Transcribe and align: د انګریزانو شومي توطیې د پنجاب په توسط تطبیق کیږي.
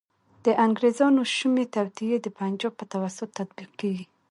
د 0.45 0.47
انګریزانو 0.65 1.21
شومي 1.35 1.65
توطیې 1.75 2.17
د 2.21 2.27
پنجاب 2.39 2.73
په 2.79 2.85
توسط 2.93 3.29
تطبیق 3.39 3.71
کیږي. 3.81 4.05